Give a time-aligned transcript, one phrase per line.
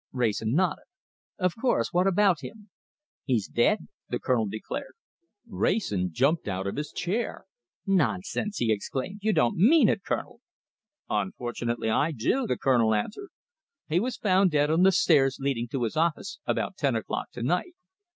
[0.11, 0.85] Wrayson nodded.
[1.37, 1.93] "Of course!
[1.93, 2.71] What about him?"
[3.23, 4.93] "He's dead!" the Colonel declared.
[5.47, 7.45] Wrayson jumped out of his chair.
[7.85, 9.19] "Nonsense!" he exclaimed.
[9.21, 10.41] "You don't mean it, Colonel!"
[11.07, 13.29] "Unfortunately, I do," the Colonel answered.
[13.89, 17.43] "He was found dead on the stairs leading to his office, about ten o'clock to
[17.43, 17.75] night.